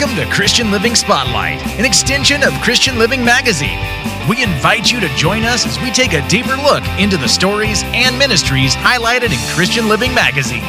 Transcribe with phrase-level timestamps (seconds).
[0.00, 3.78] Welcome to Christian Living Spotlight, an extension of Christian Living Magazine.
[4.26, 7.82] We invite you to join us as we take a deeper look into the stories
[7.84, 10.62] and ministries highlighted in Christian Living Magazine.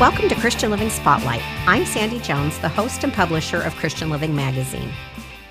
[0.00, 1.42] Welcome to Christian Living Spotlight.
[1.66, 4.90] I'm Sandy Jones, the host and publisher of Christian Living Magazine.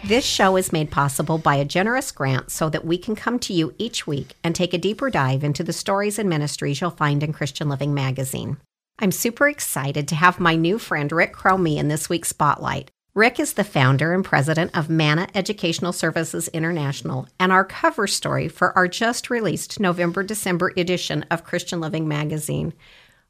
[0.03, 3.53] This show is made possible by a generous grant so that we can come to
[3.53, 7.21] you each week and take a deeper dive into the stories and ministries you'll find
[7.21, 8.57] in Christian Living Magazine.
[9.03, 12.91] I'm super excited to have my new friend Rick Chromey in this week's Spotlight.
[13.15, 18.47] Rick is the founder and president of MANNA Educational Services International and our cover story
[18.47, 22.73] for our just released November December edition of Christian Living Magazine.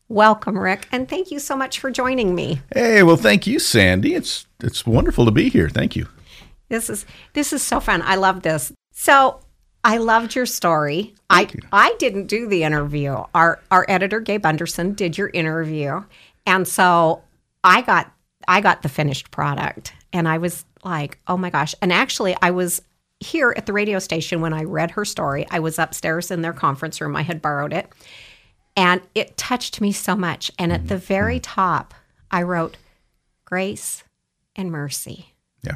[0.10, 2.62] Welcome, Rick, and thank you so much for joining me.
[2.76, 4.14] Hey, well, thank you, Sandy.
[4.14, 5.70] It's it's wonderful to be here.
[5.70, 6.10] Thank you.
[6.68, 8.02] This is this is so fun.
[8.02, 8.74] I love this.
[8.92, 9.40] So
[9.84, 11.16] I loved your story.
[11.30, 11.60] Thank I you.
[11.72, 13.24] I didn't do the interview.
[13.34, 16.04] Our our editor Gabe Anderson did your interview,
[16.46, 17.24] and so
[17.64, 18.12] I got
[18.48, 21.74] I got the finished product, and I was like, oh my gosh!
[21.82, 22.82] And actually, I was
[23.20, 25.46] here at the radio station when I read her story.
[25.50, 27.16] I was upstairs in their conference room.
[27.16, 27.92] I had borrowed it,
[28.76, 30.52] and it touched me so much.
[30.60, 31.54] And at the very mm-hmm.
[31.54, 31.94] top,
[32.30, 32.78] I wrote,
[33.46, 34.04] "Grace
[34.56, 35.76] and mercy." Yeah.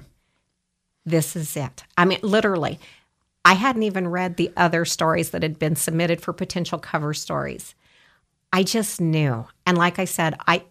[1.06, 1.84] This is it.
[1.98, 2.80] I mean, literally.
[3.46, 7.76] I hadn't even read the other stories that had been submitted for potential cover stories.
[8.52, 9.46] I just knew.
[9.68, 10.64] And like I said, I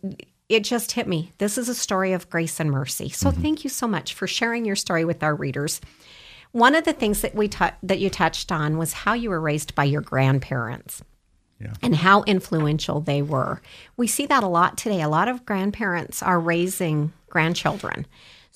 [0.49, 1.33] it just hit me.
[1.39, 3.09] This is a story of grace and mercy.
[3.09, 3.41] So mm-hmm.
[3.41, 5.81] thank you so much for sharing your story with our readers.
[6.53, 7.49] One of the things that we
[7.83, 11.03] that you touched on was how you were raised by your grandparents.
[11.61, 11.73] Yeah.
[11.81, 13.63] And how influential they were.
[13.97, 15.01] We see that a lot today.
[15.01, 18.07] A lot of grandparents are raising grandchildren.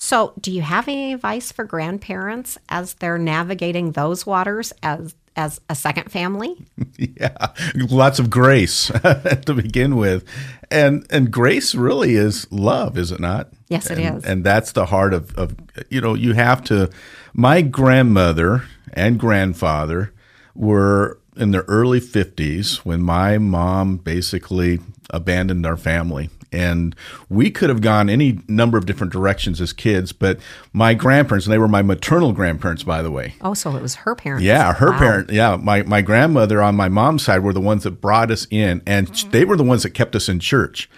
[0.00, 5.60] So, do you have any advice for grandparents as they're navigating those waters as as
[5.68, 6.56] a second family?
[6.96, 8.86] Yeah, lots of grace
[9.46, 10.24] to begin with,
[10.70, 13.52] and and grace really is love, is it not?
[13.68, 14.24] Yes, it and, is.
[14.24, 15.54] and, that's the heart of of
[15.90, 16.90] you know you have to.
[17.34, 20.12] My grandmother and grandfather
[20.54, 24.80] were in their early fifties when my mom basically
[25.10, 26.94] abandoned our family and
[27.28, 30.12] we could have gone any number of different directions as kids.
[30.12, 30.38] But
[30.72, 33.34] my grandparents, and they were my maternal grandparents, by the way.
[33.40, 34.44] Oh, so it was her parents.
[34.44, 34.98] Yeah, her wow.
[34.98, 35.30] parent.
[35.30, 38.82] Yeah, my my grandmother on my mom's side were the ones that brought us in,
[38.86, 39.30] and mm-hmm.
[39.30, 40.88] they were the ones that kept us in church.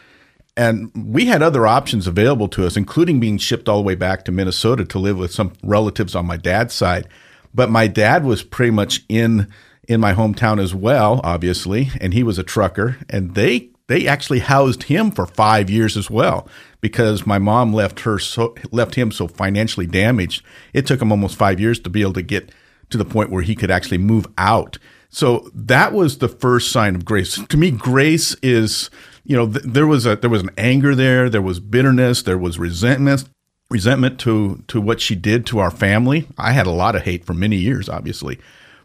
[0.57, 4.25] And we had other options available to us, including being shipped all the way back
[4.25, 7.09] to Minnesota to live with some relatives on my dad's side.
[7.55, 9.49] But my dad was pretty much in
[9.89, 14.39] in my hometown as well, obviously, and he was a trucker, and they they actually
[14.39, 16.47] housed him for five years as well
[16.81, 20.45] because my mom left her so left him so financially damaged.
[20.73, 22.53] It took him almost five years to be able to get
[22.91, 24.79] to the point where he could actually move out.
[25.09, 27.45] So that was the first sign of grace.
[27.45, 28.91] To me, grace is
[29.25, 32.39] you know th- there was a there was an anger there, there was bitterness, there
[32.39, 33.29] was resentment
[33.71, 36.29] resentment to to what she did to our family.
[36.39, 38.39] I had a lot of hate for many years, obviously,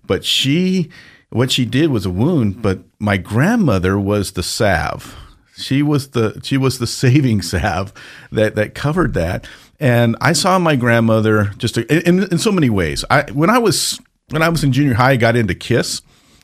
[0.08, 0.90] but she
[1.30, 5.16] what she did was a wound, but my grandmother was the salve.
[5.58, 7.94] She was the she was the saving salve
[8.32, 9.48] that that covered that.
[9.80, 13.04] And I saw my grandmother just in, in so many ways.
[13.10, 14.00] I when I was
[14.30, 16.02] when I was in junior high, I got into Kiss.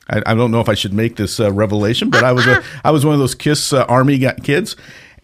[0.09, 2.63] I, I don't know if I should make this uh, revelation, but I was a
[2.83, 4.75] I was one of those Kiss uh, Army kids.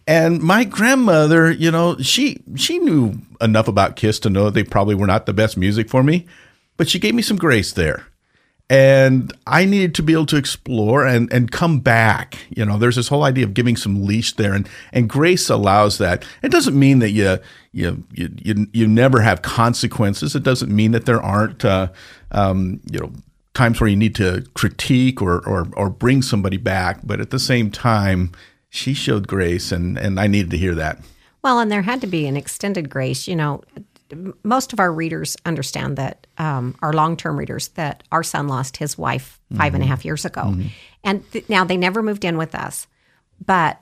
[0.09, 4.96] And my grandmother, you know, she she knew enough about Kiss to know they probably
[4.96, 6.25] were not the best music for me,
[6.78, 8.07] but she gave me some grace there
[8.69, 12.38] and I needed to be able to explore and and come back.
[12.50, 15.97] You know, there's this whole idea of giving some leash there, and and grace allows
[16.00, 16.25] that.
[16.41, 17.38] It doesn't mean that you
[17.72, 20.35] you you you, you never have consequences.
[20.35, 21.89] It doesn't mean that there aren't uh,
[22.31, 23.11] um, you know
[23.53, 26.99] times where you need to critique or, or or bring somebody back.
[27.03, 28.31] But at the same time,
[28.69, 30.99] she showed grace, and and I needed to hear that.
[31.41, 33.28] Well, and there had to be an extended grace.
[33.28, 33.63] You know,
[34.44, 38.97] most of our readers understand that um, our long-term readers that our son lost his
[38.97, 39.76] wife five mm-hmm.
[39.76, 39.90] and a mm-hmm.
[39.90, 40.67] half years ago mm-hmm.
[41.03, 42.87] and th- now they never moved in with us
[43.46, 43.79] but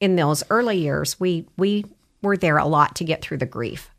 [0.00, 1.84] in those early years we we
[2.22, 3.90] were there a lot to get through the grief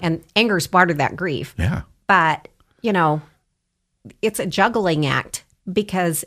[0.00, 2.48] and anger is part of that grief yeah but
[2.82, 3.22] you know
[4.22, 6.24] it's a juggling act because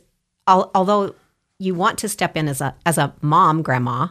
[0.47, 1.13] al- although
[1.59, 4.07] you want to step in as a as a mom grandma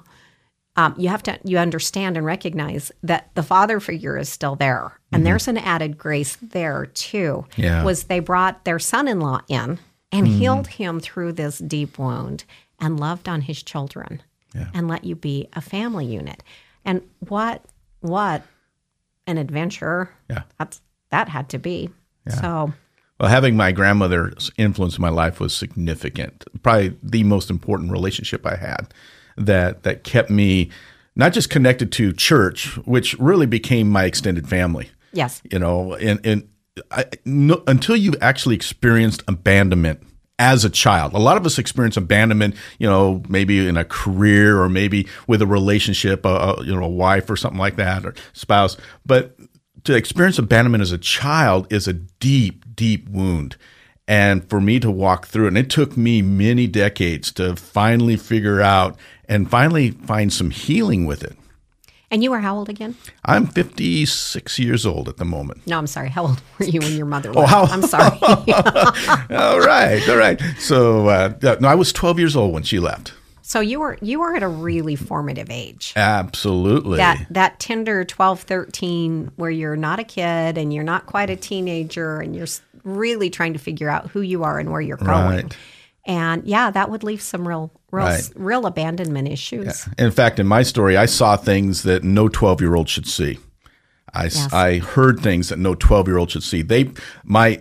[0.76, 4.93] um, you have to you understand and recognize that the father figure is still there
[5.12, 5.25] and mm-hmm.
[5.25, 7.82] there's an added grace there too yeah.
[7.82, 9.78] was they brought their son-in-law in
[10.12, 10.38] and mm.
[10.38, 12.44] healed him through this deep wound
[12.81, 14.23] and loved on his children
[14.55, 14.69] yeah.
[14.75, 16.43] and let you be a family unit
[16.84, 17.64] and what
[18.00, 18.43] what
[19.26, 20.81] an adventure yeah that's
[21.11, 21.90] that had to be
[22.26, 22.40] yeah.
[22.40, 22.73] so
[23.19, 26.44] well, having my grandmother's influence in my life was significant.
[26.62, 28.93] Probably the most important relationship I had
[29.36, 30.70] that that kept me
[31.14, 34.90] not just connected to church, which really became my extended family.
[35.12, 35.42] Yes.
[35.50, 36.48] You know, and and
[36.90, 40.02] I, no, until you've actually experienced abandonment
[40.38, 41.14] as a child.
[41.14, 45.40] A lot of us experience abandonment, you know, maybe in a career or maybe with
[45.40, 48.76] a relationship, a, you know, a wife or something like that or spouse.
[49.04, 49.36] But
[49.84, 53.56] to experience abandonment as a child is a deep, deep wound.
[54.08, 58.60] And for me to walk through and it took me many decades to finally figure
[58.60, 58.96] out
[59.28, 61.37] and finally find some healing with it.
[62.11, 62.94] And you were how old again?
[63.25, 65.67] I'm 56 years old at the moment.
[65.67, 66.08] No, I'm sorry.
[66.08, 67.50] How old were you when your mother left?
[67.50, 68.17] how- I'm sorry.
[69.31, 70.40] all right, all right.
[70.58, 73.12] So, uh, no, I was 12 years old when she left.
[73.43, 75.93] so you were you were at a really formative age.
[75.96, 76.99] Absolutely.
[76.99, 81.37] That that tender 12, 13 where you're not a kid and you're not quite a
[81.37, 82.46] teenager and you're
[82.84, 85.08] really trying to figure out who you are and where you're going.
[85.46, 85.56] Right.
[86.06, 88.30] And yeah, that would leave some real real Right.
[88.34, 89.88] real abandonment issues.
[89.98, 93.38] In fact, in my story, I saw things that no 12 year old should see.
[94.14, 94.52] I, Yes.
[94.52, 96.62] I heard things that no 12 year old should see.
[96.62, 96.90] They,
[97.24, 97.60] my,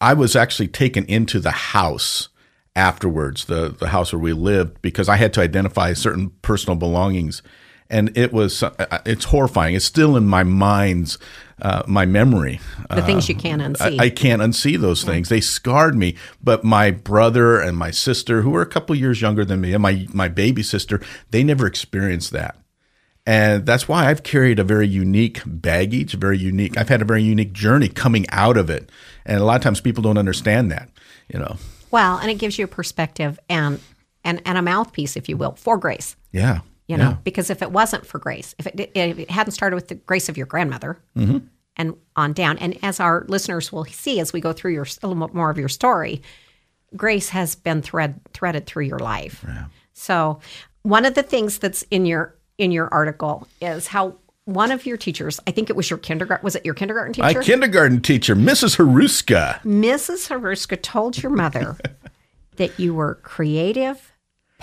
[0.00, 2.28] I was actually taken into the house
[2.76, 7.42] afterwards, the, the house where we lived, because I had to identify certain personal belongings.
[7.90, 9.74] And it was, uh, it's horrifying.
[9.74, 11.18] It's still in my mind's,
[11.60, 12.60] uh, my memory.
[12.90, 14.00] The things you can't unsee.
[14.00, 15.28] I, I can't unsee those things.
[15.28, 16.16] They scarred me.
[16.42, 19.82] But my brother and my sister, who were a couple years younger than me, and
[19.82, 21.00] my my baby sister,
[21.30, 22.56] they never experienced that.
[23.26, 26.76] And that's why I've carried a very unique baggage, very unique.
[26.76, 28.90] I've had a very unique journey coming out of it.
[29.24, 30.90] And a lot of times people don't understand that,
[31.32, 31.56] you know.
[31.90, 33.80] well, and it gives you a perspective and
[34.24, 36.16] and and a mouthpiece, if you will, for grace.
[36.32, 36.60] Yeah.
[36.86, 39.88] You know because if it wasn't for grace if it, if it hadn't started with
[39.88, 41.38] the grace of your grandmother mm-hmm.
[41.76, 45.08] and on down and as our listeners will see as we go through your a
[45.08, 46.22] little more of your story
[46.96, 49.44] grace has been thread threaded through your life
[49.92, 50.38] so
[50.82, 54.14] one of the things that's in your in your article is how
[54.44, 57.38] one of your teachers i think it was your kindergarten was it your kindergarten teacher?
[57.38, 58.76] My kindergarten teacher, Mrs.
[58.76, 59.60] Haruska.
[59.62, 61.76] mrs haruska told your mother
[62.56, 64.13] that you were creative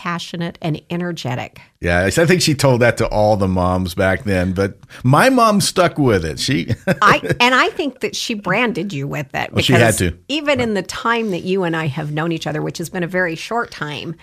[0.01, 4.51] passionate and energetic Yeah, I think she told that to all the moms back then,
[4.51, 6.39] but my mom stuck with it.
[6.39, 10.17] She I and I think that she branded you with it because she had to.
[10.27, 13.03] even in the time that you and I have known each other, which has been
[13.03, 14.15] a very short time,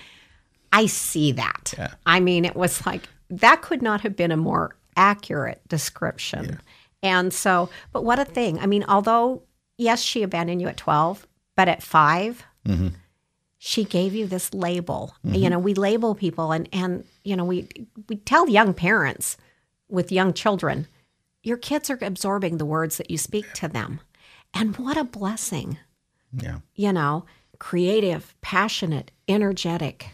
[0.72, 1.74] I see that.
[2.04, 6.58] I mean, it was like that could not have been a more accurate description.
[7.04, 8.58] And so, but what a thing.
[8.58, 9.42] I mean, although
[9.76, 12.88] yes, she abandoned you at 12, but at 5, Mm-hmm.
[13.58, 15.14] She gave you this label.
[15.24, 17.68] You know, we label people and and you know, we
[18.08, 19.36] we tell young parents
[19.88, 20.86] with young children,
[21.42, 24.00] your kids are absorbing the words that you speak to them.
[24.54, 25.78] And what a blessing.
[26.32, 26.58] Yeah.
[26.74, 27.24] You know,
[27.58, 30.10] creative, passionate, energetic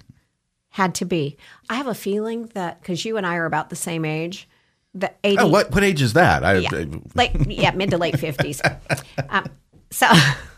[0.70, 1.36] had to be.
[1.68, 4.48] I have a feeling that cuz you and I are about the same age,
[4.94, 6.44] the 80 Oh, what what age is that?
[6.44, 8.62] I, yeah, late, yeah, mid to late fifties.
[9.28, 9.44] Um,
[9.90, 10.08] so,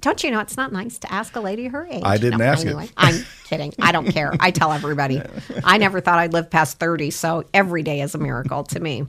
[0.00, 2.02] don't you know it's not nice to ask a lady her age?
[2.04, 2.68] I didn't ask it.
[2.68, 3.72] anyway, I'm kidding.
[3.80, 4.32] I don't care.
[4.40, 5.22] I tell everybody.
[5.64, 9.06] I never thought I'd live past thirty, so every day is a miracle to me.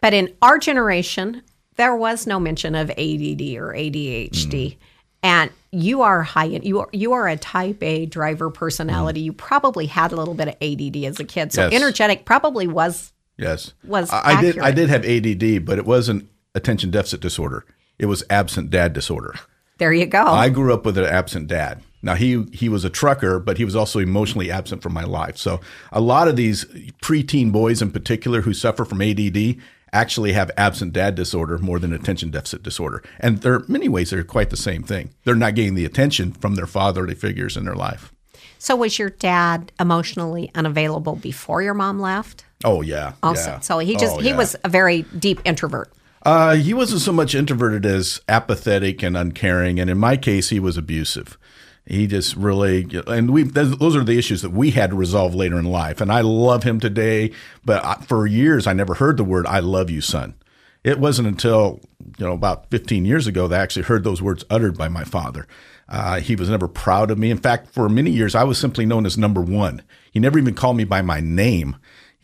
[0.00, 1.42] But in our generation,
[1.76, 4.74] there was no mention of ADD or ADHD.
[4.74, 4.78] Hmm.
[5.22, 6.44] And you are high.
[6.44, 9.20] You are you are a Type A driver personality.
[9.20, 11.62] You probably had a little bit of ADD as a kid, so.
[11.64, 11.72] Yes.
[11.74, 13.72] energetic probably was Yes.
[13.84, 17.64] was I, I did I did have ADD, but it wasn't attention deficit disorder.
[17.98, 19.34] It was absent dad disorder.
[19.78, 20.24] There you go.
[20.24, 21.82] I grew up with an absent dad.
[22.02, 25.36] Now he he was a trucker, but he was also emotionally absent from my life.
[25.36, 25.60] So
[25.92, 26.64] a lot of these
[27.02, 29.56] preteen boys in particular who suffer from ADD
[29.92, 33.02] actually have absent dad disorder more than attention deficit disorder.
[33.20, 35.10] And there are many ways they're quite the same thing.
[35.24, 38.12] They're not getting the attention from their fatherly figures in their life.
[38.58, 42.44] So was your dad emotionally unavailable before your mom left?
[42.64, 43.12] Oh yeah.
[43.22, 43.60] Also, yeah.
[43.60, 44.36] so he just Oh, he yeah.
[44.36, 45.92] was a very deep introvert.
[46.26, 50.58] Uh, he wasn't so much introverted as apathetic and uncaring, and in my case, he
[50.58, 51.38] was abusive.
[51.84, 55.56] He just really, and we those are the issues that we had to resolve later
[55.56, 56.00] in life.
[56.00, 57.30] And I love him today,
[57.64, 60.34] but for years I never heard the word "I love you, son."
[60.82, 61.78] It wasn't until
[62.18, 65.04] you know about 15 years ago that I actually heard those words uttered by my
[65.04, 65.46] father.
[65.88, 67.30] Uh, he was never proud of me.
[67.30, 69.80] In fact, for many years I was simply known as Number One.
[70.10, 71.76] He never even called me by my name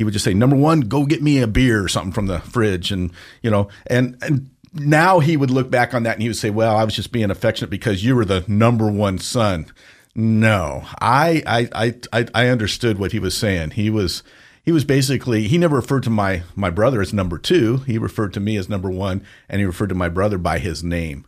[0.03, 2.41] he would just say, "Number one, go get me a beer or something from the
[2.41, 6.29] fridge," and you know, and and now he would look back on that and he
[6.29, 9.67] would say, "Well, I was just being affectionate because you were the number one son."
[10.17, 13.71] No, I I I I, understood what he was saying.
[13.71, 14.25] He was
[14.65, 17.77] he was basically he never referred to my my brother as number two.
[17.87, 20.83] He referred to me as number one, and he referred to my brother by his
[20.83, 21.27] name.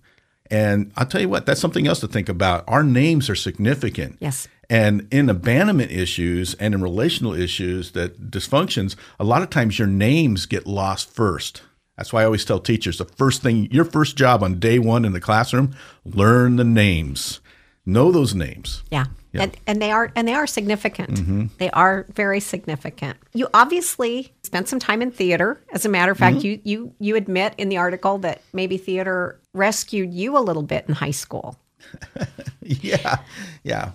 [0.51, 2.65] And I'll tell you what, that's something else to think about.
[2.67, 4.17] Our names are significant.
[4.19, 4.49] Yes.
[4.71, 9.89] And in abandonment issues and in relational issues that dysfunctions, a lot of times your
[9.89, 11.63] names get lost first.
[11.97, 15.05] That's why I always tell teachers the first thing, your first job on day one
[15.05, 17.41] in the classroom, learn the names.
[17.87, 18.83] Know those names.
[18.91, 19.07] Yeah.
[19.33, 19.43] yeah.
[19.43, 21.11] And, and they are and they are significant.
[21.11, 21.47] Mm-hmm.
[21.59, 23.19] They are very significant.
[23.35, 25.61] You obviously spent some time in theater.
[25.73, 26.47] As a matter of fact, mm-hmm.
[26.47, 30.87] you you you admit in the article that maybe theater rescued you a little bit
[30.89, 31.59] in high school.
[32.63, 33.19] yeah,
[33.63, 33.91] yeah.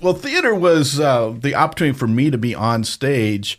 [0.00, 3.58] Well, theater was uh, the opportunity for me to be on stage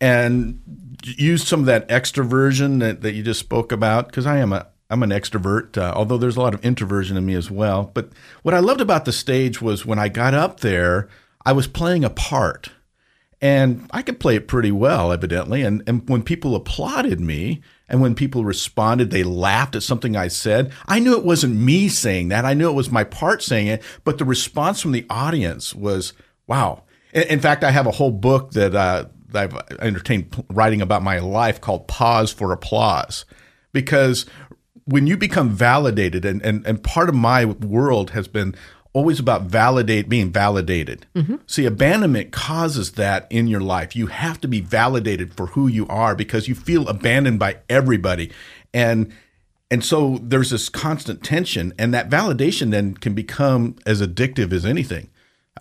[0.00, 0.60] and
[1.04, 4.66] use some of that extroversion that, that you just spoke about because I am a
[4.90, 7.90] I'm an extrovert, uh, although there's a lot of introversion in me as well.
[7.94, 8.10] But
[8.42, 11.08] what I loved about the stage was when I got up there,
[11.44, 12.70] I was playing a part.
[13.40, 15.62] And I could play it pretty well, evidently.
[15.62, 20.28] And, and when people applauded me and when people responded, they laughed at something I
[20.28, 22.44] said, I knew it wasn't me saying that.
[22.44, 23.82] I knew it was my part saying it.
[24.04, 26.14] But the response from the audience was,
[26.46, 26.84] wow.
[27.12, 31.18] In, fact, I have a whole book that, uh, that I've entertained writing about my
[31.18, 33.26] life called Pause for Applause.
[33.72, 34.24] Because
[34.86, 38.54] when you become validated, and, and, and part of my world has been
[38.94, 41.04] always about validate being validated.
[41.14, 41.36] Mm-hmm.
[41.46, 43.94] See, abandonment causes that in your life.
[43.94, 48.30] You have to be validated for who you are because you feel abandoned by everybody.
[48.72, 49.12] And
[49.70, 54.64] and so there's this constant tension and that validation then can become as addictive as
[54.64, 55.10] anything.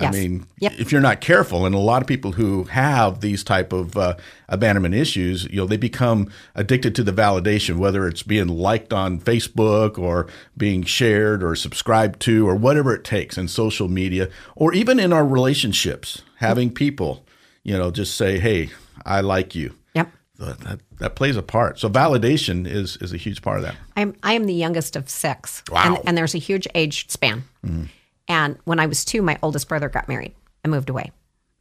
[0.02, 0.16] Yes.
[0.16, 0.74] I mean, yep.
[0.80, 4.16] if you're not careful, and a lot of people who have these type of uh,
[4.50, 9.20] abandonment issues, you know, they become addicted to the validation, whether it's being liked on
[9.20, 10.26] Facebook or
[10.58, 15.14] being shared or subscribed to or whatever it takes in social media, or even in
[15.14, 17.24] our relationships, having people,
[17.62, 18.72] you know, just say, "Hey,
[19.06, 20.10] I like you." Yep.
[20.40, 21.80] That, that plays a part.
[21.80, 23.76] So validation is is a huge part of that.
[23.96, 25.62] I'm I am the youngest of six.
[25.70, 25.98] Wow.
[25.98, 27.44] And, and there's a huge age span.
[27.64, 27.84] Mm-hmm.
[28.28, 31.12] And when I was two, my oldest brother got married and moved away.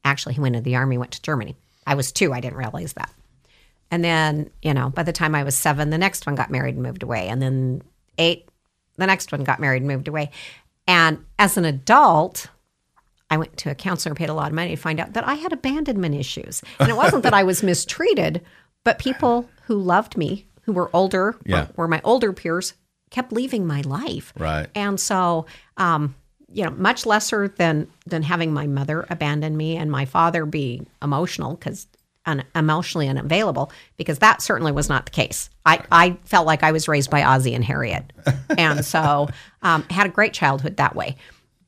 [0.05, 1.57] Actually, he went into the army, went to Germany.
[1.87, 3.13] I was two, I didn't realize that.
[3.91, 6.75] And then, you know, by the time I was seven, the next one got married
[6.75, 7.29] and moved away.
[7.29, 7.83] And then
[8.17, 8.49] eight,
[8.97, 10.31] the next one got married and moved away.
[10.87, 12.49] And as an adult,
[13.31, 15.27] I went to a counselor, and paid a lot of money to find out that
[15.27, 16.63] I had abandonment issues.
[16.79, 18.43] And it wasn't that I was mistreated,
[18.85, 21.67] but people who loved me, who were older, yeah.
[21.77, 22.75] were, were my older peers,
[23.11, 24.33] kept leaving my life.
[24.39, 24.69] Right.
[24.75, 26.15] And so, um,
[26.53, 30.83] you know, much lesser than than having my mother abandon me and my father be
[31.03, 31.87] emotional because
[32.27, 35.51] un, emotionally unavailable because that certainly was not the case.
[35.65, 38.13] I, I felt like I was raised by Ozzie and Harriet,
[38.57, 39.29] and so
[39.63, 41.17] um, had a great childhood that way.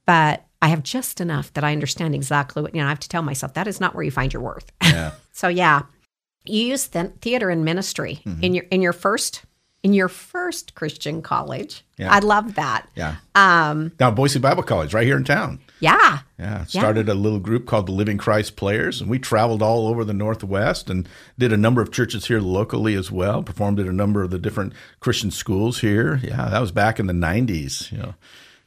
[0.06, 2.86] But I have just enough that I understand exactly what you know.
[2.86, 4.70] I have to tell myself that is not where you find your worth.
[4.82, 5.12] Yeah.
[5.32, 5.82] so yeah,
[6.44, 8.42] you use th- theater and ministry mm-hmm.
[8.42, 9.42] in your in your first
[9.84, 11.84] in your first Christian college.
[11.98, 12.10] Yeah.
[12.10, 12.88] I love that.
[12.96, 13.16] Yeah.
[13.34, 15.60] Um, now, Boise Bible College, right here in town.
[15.78, 16.20] Yeah.
[16.38, 16.64] Yeah.
[16.64, 17.12] Started yeah.
[17.12, 20.88] a little group called the Living Christ Players, and we traveled all over the Northwest
[20.88, 21.06] and
[21.38, 23.42] did a number of churches here locally as well.
[23.42, 26.18] Performed at a number of the different Christian schools here.
[26.24, 27.92] Yeah, that was back in the '90s.
[27.92, 28.14] You know.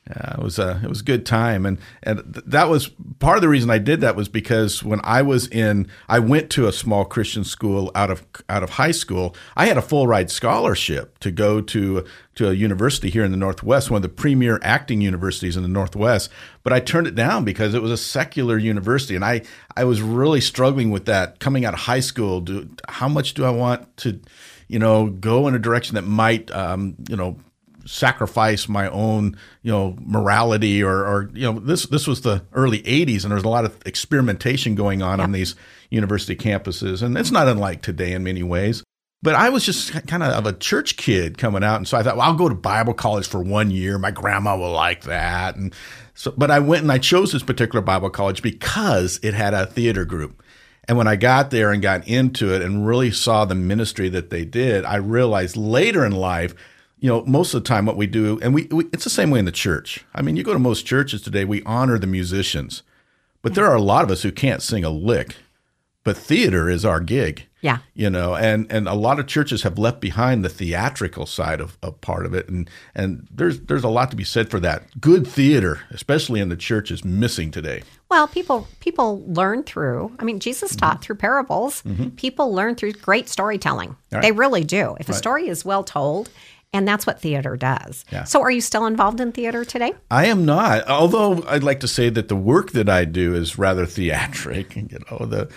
[0.10, 3.42] Yeah, it was a it was a good time, and and that was part of
[3.42, 6.72] the reason I did that was because when I was in, I went to a
[6.72, 9.36] small Christian school out of out of high school.
[9.58, 13.38] I had a full ride scholarship to go to to a university here in the
[13.38, 16.30] Northwest, one of the premier acting universities in the Northwest.
[16.64, 19.42] But I turned it down because it was a secular university, and I
[19.76, 22.40] I was really struggling with that coming out of high school.
[22.40, 24.22] Do how much do I want to,
[24.70, 27.38] you know, go in a direction that might, um, you know
[27.88, 32.82] sacrifice my own, you know, morality or, or you know, this this was the early
[32.84, 35.56] '80s, and there's a lot of experimentation going on on these
[35.90, 38.84] university campuses, and it's not unlike today in many ways.
[39.24, 42.18] But I was just kind of a church kid coming out, and so I thought,
[42.18, 43.98] well, I'll go to Bible college for one year.
[43.98, 45.74] My grandma will like that, and
[46.14, 46.34] so.
[46.38, 50.06] But I went and I chose this particular Bible college because it had a theater
[50.06, 50.44] group.
[50.88, 54.30] And when I got there and got into it and really saw the ministry that
[54.30, 56.56] they did, I realized later in life
[57.00, 59.30] you know, most of the time what we do, and we, we, it's the same
[59.30, 60.06] way in the church.
[60.16, 62.84] I mean, you go to most churches today, we honor the musicians,
[63.42, 65.36] but there are a lot of us who can't sing a lick.
[66.04, 67.48] But theater is our gig.
[67.60, 67.80] Yeah.
[67.94, 71.78] You know, and and a lot of churches have left behind the theatrical side of,
[71.84, 72.48] of part of it.
[72.48, 75.02] And and there's there's a lot to be said for that.
[75.02, 77.84] Good theater, especially in the church, is missing today.
[78.10, 80.16] Well, people people learn through.
[80.18, 80.80] I mean, Jesus mm-hmm.
[80.80, 81.82] taught through parables.
[81.82, 82.10] Mm-hmm.
[82.10, 83.98] People learn through great storytelling.
[84.10, 84.22] Right.
[84.22, 84.96] They really do.
[85.02, 86.30] If a story is well told
[86.74, 88.06] and that's what theater does.
[88.12, 88.24] Yeah.
[88.26, 89.94] So, are you still involved in theater today?
[90.12, 90.88] I am not.
[90.88, 94.76] Although I'd like to say that the work that I do is rather theatric.
[94.88, 95.50] You know, the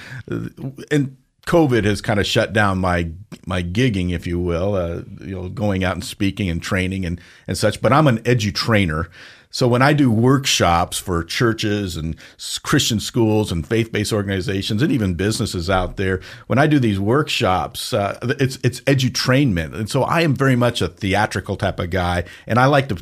[0.90, 3.10] and COVID has kind of shut down my
[3.46, 7.20] my gigging, if you will, uh, you know, going out and speaking and training and
[7.46, 7.80] and such.
[7.82, 9.08] But I'm an edu trainer,
[9.50, 12.16] so when I do workshops for churches and
[12.62, 17.92] Christian schools and faith-based organizations and even businesses out there, when I do these workshops,
[17.92, 22.24] uh, it's it's edutrainment, and so I am very much a theatrical type of guy,
[22.46, 22.98] and I like to.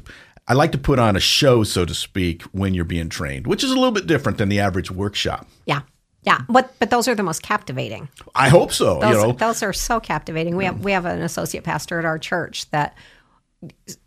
[0.50, 3.62] I like to put on a show, so to speak, when you're being trained, which
[3.62, 5.46] is a little bit different than the average workshop.
[5.66, 5.82] Yeah.
[6.22, 8.08] Yeah, but but those are the most captivating.
[8.34, 8.98] I hope so.
[8.98, 10.56] Those, you know, those are so captivating.
[10.56, 12.96] We have we have an associate pastor at our church that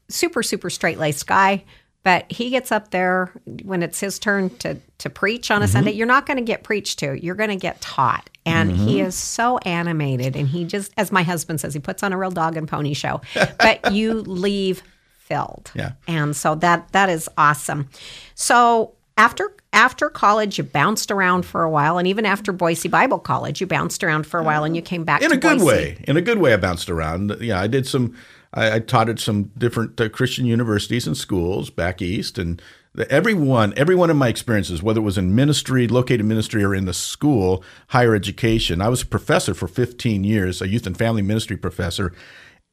[0.10, 1.64] super super straight laced guy,
[2.04, 3.32] but he gets up there
[3.64, 5.72] when it's his turn to to preach on a mm-hmm.
[5.72, 5.92] Sunday.
[5.92, 7.14] You're not going to get preached to.
[7.24, 8.30] You're going to get taught.
[8.46, 8.88] And mm-hmm.
[8.88, 12.18] he is so animated and he just as my husband says he puts on a
[12.18, 13.22] real dog and pony show.
[13.60, 14.84] but you leave
[15.18, 15.72] filled.
[15.76, 15.94] Yeah.
[16.08, 17.90] And so that that is awesome.
[18.34, 23.20] So after after college you bounced around for a while and even after Boise Bible
[23.20, 25.66] College you bounced around for a while and you came back in a good Boise.
[25.66, 26.04] way.
[26.08, 27.38] In a good way I bounced around.
[27.40, 28.16] Yeah, I did some
[28.54, 32.62] I, I taught at some different uh, Christian universities and schools back east, and
[32.94, 36.76] the, everyone, every one of my experiences, whether it was in ministry, located ministry, or
[36.76, 38.82] in the school, higher education.
[38.82, 42.14] I was a professor for 15 years, a youth and family ministry professor.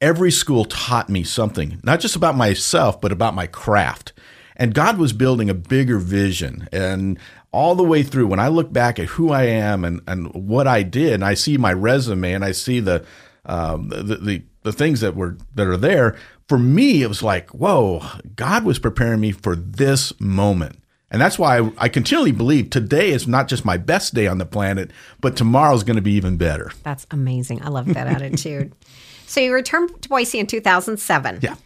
[0.01, 4.13] Every school taught me something, not just about myself, but about my craft.
[4.57, 6.69] And God was building a bigger vision.
[6.73, 7.19] And
[7.53, 10.67] all the way through, when I look back at who I am and, and what
[10.67, 13.05] I did, and I see my resume and I see the,
[13.47, 17.49] um, the, the the things that were that are there for me it was like
[17.51, 18.03] whoa
[18.37, 20.79] god was preparing me for this moment.
[21.11, 24.37] And that's why I, I continually believe today is not just my best day on
[24.37, 24.91] the planet
[25.23, 26.71] but tomorrow's going to be even better.
[26.83, 27.63] That's amazing.
[27.63, 28.75] I love that attitude.
[29.31, 31.57] So you returned to boise in 2007 yeah.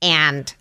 [0.00, 0.54] And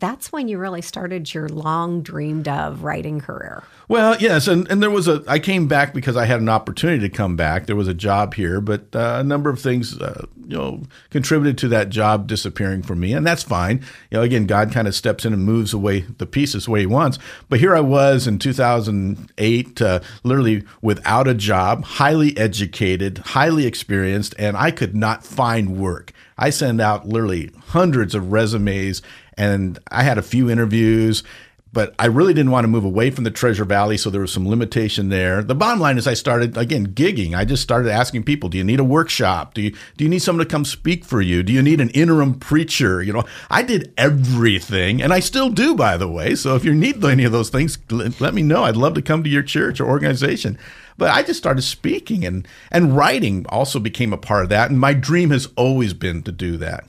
[0.00, 3.62] that's when you really started your long dreamed of writing career.
[3.88, 7.00] Well, yes, and, and there was a I came back because I had an opportunity
[7.00, 7.66] to come back.
[7.66, 11.58] There was a job here, but uh, a number of things uh, you know contributed
[11.58, 13.84] to that job disappearing from me, and that's fine.
[14.10, 16.80] You know, again, God kind of steps in and moves away the pieces the way
[16.80, 17.18] He wants.
[17.48, 24.34] But here I was in 2008, uh, literally without a job, highly educated, highly experienced,
[24.38, 26.12] and I could not find work.
[26.38, 29.02] I send out literally hundreds of resumes
[29.36, 31.22] and I had a few interviews,
[31.72, 34.32] but I really didn't want to move away from the Treasure Valley, so there was
[34.32, 35.40] some limitation there.
[35.40, 37.36] The bottom line is I started again gigging.
[37.36, 39.54] I just started asking people, "Do you need a workshop?
[39.54, 41.44] Do you do you need someone to come speak for you?
[41.44, 45.76] Do you need an interim preacher?" You know, I did everything, and I still do,
[45.76, 46.34] by the way.
[46.34, 48.64] So if you need any of those things, let me know.
[48.64, 50.58] I'd love to come to your church or organization.
[50.98, 54.70] But I just started speaking, and and writing also became a part of that.
[54.70, 56.84] And my dream has always been to do that.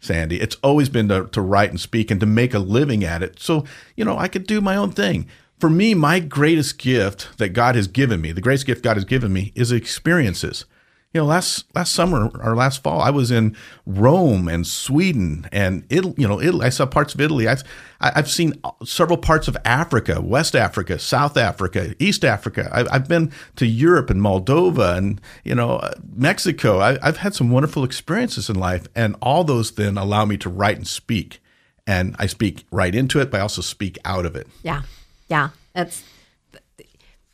[0.00, 0.40] Sandy.
[0.40, 3.38] It's always been to, to write and speak and to make a living at it.
[3.38, 3.64] So,
[3.96, 5.28] you know, I could do my own thing.
[5.58, 9.04] For me, my greatest gift that God has given me, the greatest gift God has
[9.04, 10.64] given me is experiences
[11.12, 15.84] you know, last last summer or last fall, I was in Rome and Sweden and
[15.90, 16.14] Italy.
[16.16, 16.66] You know, Italy.
[16.66, 17.48] I saw parts of Italy.
[17.48, 17.64] I've
[18.00, 22.70] I've seen several parts of Africa, West Africa, South Africa, East Africa.
[22.72, 26.78] I've, I've been to Europe and Moldova and you know uh, Mexico.
[26.78, 30.48] I, I've had some wonderful experiences in life, and all those then allow me to
[30.48, 31.42] write and speak.
[31.88, 34.46] And I speak right into it, but I also speak out of it.
[34.62, 34.82] Yeah,
[35.28, 35.48] yeah.
[35.72, 36.04] That's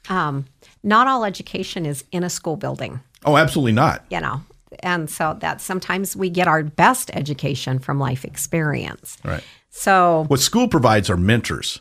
[0.08, 0.46] um,
[0.82, 3.00] not all education is in a school building.
[3.26, 4.04] Oh, absolutely not.
[4.10, 4.42] You know,
[4.80, 9.18] and so that sometimes we get our best education from life experience.
[9.24, 9.44] Right.
[9.70, 11.80] So what school provides are mentors.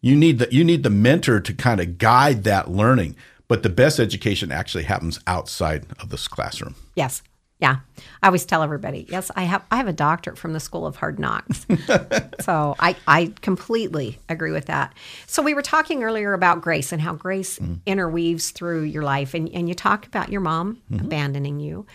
[0.00, 3.16] You need the you need the mentor to kind of guide that learning,
[3.48, 6.76] but the best education actually happens outside of this classroom.
[6.94, 7.22] Yes.
[7.60, 7.76] Yeah.
[8.22, 10.96] I always tell everybody, yes, I have I have a doctorate from the School of
[10.96, 11.66] Hard Knocks.
[12.40, 14.94] so I, I completely agree with that.
[15.26, 17.74] So we were talking earlier about grace and how grace mm-hmm.
[17.86, 21.04] interweaves through your life and, and you talk about your mom mm-hmm.
[21.04, 21.86] abandoning you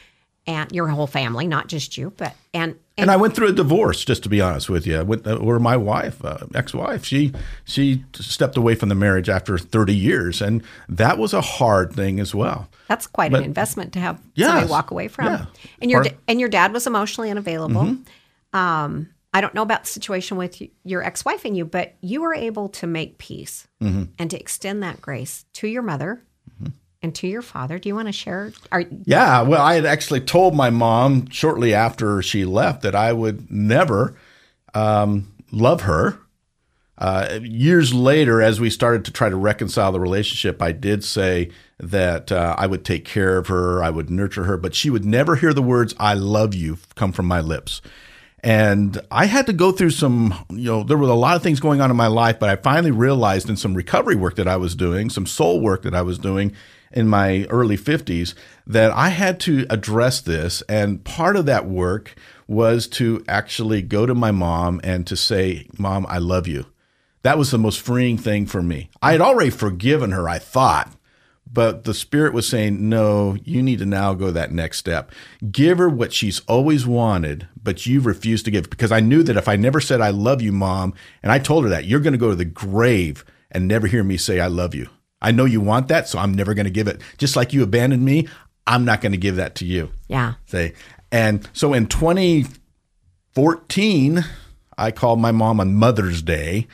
[0.48, 3.52] and your whole family, not just you, but and and, and I went through a
[3.52, 5.04] divorce, just to be honest with you.
[5.04, 7.34] Went, uh, or my wife, uh, ex-wife, she
[7.66, 12.20] she stepped away from the marriage after 30 years, and that was a hard thing
[12.20, 12.70] as well.
[12.88, 15.26] That's quite but, an investment to have yes, somebody walk away from.
[15.26, 15.46] Yeah.
[15.82, 17.82] And your Part, and your dad was emotionally unavailable.
[17.82, 18.58] Mm-hmm.
[18.58, 22.34] Um, I don't know about the situation with your ex-wife and you, but you were
[22.34, 24.04] able to make peace mm-hmm.
[24.18, 26.24] and to extend that grace to your mother
[27.06, 27.80] and to your father.
[27.80, 28.52] Do you want to share?
[28.72, 33.14] Are, yeah, well, I had actually told my mom shortly after she left that I
[33.14, 34.18] would never
[34.74, 36.20] um, love her.
[36.98, 41.52] Uh, years later, as we started to try to reconcile the relationship, I did say
[41.78, 45.06] that uh, I would take care of her, I would nurture her, but she would
[45.06, 47.82] never hear the words "I love you" come from my lips.
[48.42, 51.60] And I had to go through some, you know, there were a lot of things
[51.60, 54.56] going on in my life, but I finally realized in some recovery work that I
[54.56, 56.54] was doing, some soul work that I was doing,
[56.92, 58.34] in my early 50s
[58.68, 60.62] that I had to address this.
[60.70, 62.16] And part of that work
[62.48, 66.66] was to actually go to my mom and to say, Mom, I love you.
[67.24, 68.90] That was the most freeing thing for me.
[69.02, 70.92] I had already forgiven her, I thought.
[71.52, 75.12] But the spirit was saying, no, you need to now go that next step.
[75.52, 78.70] Give her what she's always wanted, but you've refused to give.
[78.70, 80.94] Because I knew that if I never said, I love you, mom,
[81.24, 84.04] and I told her that, you're going to go to the grave and never hear
[84.04, 84.90] me say, I love you.
[85.22, 87.02] I know you want that, so I'm never going to give it.
[87.18, 88.28] Just like you abandoned me,
[88.68, 89.90] I'm not going to give that to you.
[90.08, 90.36] Yeah.
[90.46, 90.74] Say,
[91.12, 94.26] and so in 2014,
[94.78, 96.68] I called my mom on Mother's Day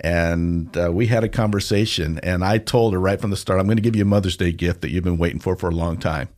[0.00, 3.66] and uh, we had a conversation and i told her right from the start i'm
[3.66, 5.74] going to give you a mother's day gift that you've been waiting for for a
[5.74, 6.28] long time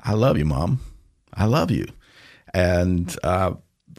[0.00, 0.80] i love you mom
[1.34, 1.86] i love you
[2.52, 3.52] and uh,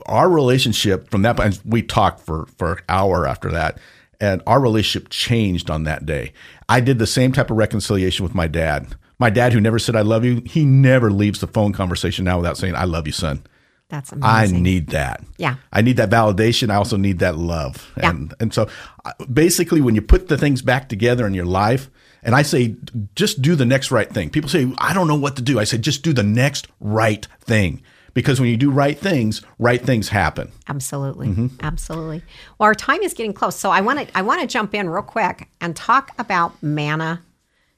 [0.05, 3.77] our relationship from that point we talked for for an hour after that
[4.19, 6.31] and our relationship changed on that day
[6.69, 9.95] i did the same type of reconciliation with my dad my dad who never said
[9.95, 13.13] i love you he never leaves the phone conversation now without saying i love you
[13.13, 13.43] son
[13.89, 14.57] that's amazing.
[14.57, 15.23] I need that.
[15.37, 15.57] Yeah.
[15.71, 16.71] I need that validation.
[16.71, 17.91] I also need that love.
[17.97, 18.09] Yeah.
[18.09, 18.67] And and so
[19.05, 21.89] uh, basically when you put the things back together in your life
[22.23, 22.75] and I say
[23.13, 24.31] just do the next right thing.
[24.31, 25.59] People say I don't know what to do.
[25.59, 27.83] I say just do the next right thing.
[28.15, 30.51] Because when you do right things, right things happen.
[30.67, 31.27] Absolutely.
[31.27, 31.47] Mm-hmm.
[31.61, 32.23] Absolutely.
[32.57, 33.55] Well, our time is getting close.
[33.55, 37.21] So I want to I want to jump in real quick and talk about MANA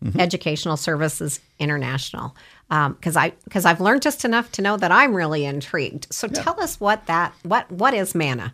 [0.04, 0.20] mm-hmm.
[0.20, 2.36] Educational Services International
[2.70, 6.08] because um, I because I've learned just enough to know that I'm really intrigued.
[6.14, 6.42] So yeah.
[6.42, 8.54] tell us what that what what is MANNA?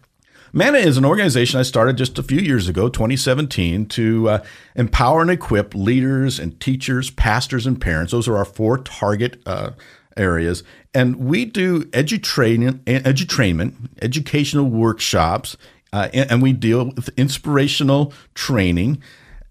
[0.56, 4.44] MANNA is an organization I started just a few years ago, 2017, to uh,
[4.76, 8.12] empower and equip leaders and teachers, pastors, and parents.
[8.12, 9.72] Those are our four target uh,
[10.18, 10.64] areas.
[10.94, 15.58] And we do edu-training, edu-trainment, educational workshops,
[15.92, 19.02] uh, and, and we deal with inspirational training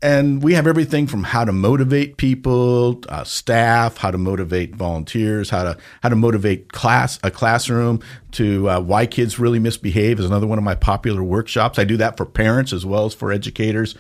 [0.03, 5.49] and we have everything from how to motivate people, uh, staff, how to motivate volunteers,
[5.49, 8.01] how to how to motivate class a classroom,
[8.33, 11.79] to uh, why kids really misbehave is another one of my popular workshops.
[11.79, 13.95] I do that for parents as well as for educators.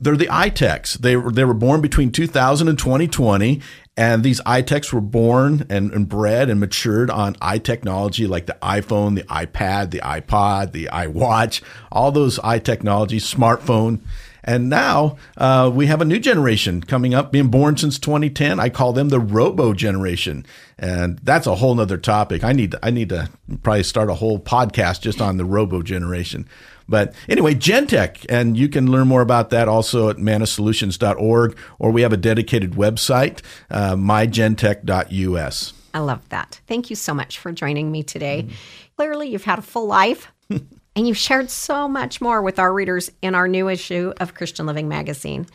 [0.00, 0.98] they're the iTechs.
[0.98, 3.60] They were they were born between 2000 and 2020,
[3.96, 9.14] and these iTechs were born and, and bred and matured on iTechnology like the iPhone,
[9.14, 14.00] the iPad, the iPod, the iWatch, all those iTechnology, smartphone.
[14.44, 18.60] And now uh, we have a new generation coming up, being born since 2010.
[18.60, 20.44] I call them the Robo generation,
[20.78, 22.44] and that's a whole nother topic.
[22.44, 23.30] I need to, I need to
[23.62, 26.46] probably start a whole podcast just on the Robo generation.
[26.86, 32.02] But anyway, Gentech, and you can learn more about that also at manasolutions.org, or we
[32.02, 35.72] have a dedicated website, uh, mygentech.us.
[35.94, 36.60] I love that.
[36.66, 38.46] Thank you so much for joining me today.
[38.46, 38.52] Mm.
[38.96, 40.30] Clearly, you've had a full life.
[40.96, 44.66] and you've shared so much more with our readers in our new issue of Christian
[44.66, 45.46] Living Magazine.